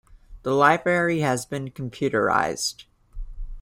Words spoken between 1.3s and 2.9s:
been computerized.